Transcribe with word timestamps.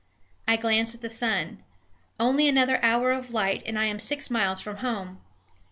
I 0.47 0.55
glance 0.55 0.95
at 0.95 1.01
the 1.01 1.11
sun; 1.11 1.61
only 2.19 2.47
another 2.47 2.83
hour 2.83 3.11
of 3.11 3.35
light, 3.35 3.61
and 3.67 3.77
I 3.77 3.85
am 3.85 3.99
six 3.99 4.31
miles 4.31 4.59
from 4.59 4.77
home. 4.77 5.21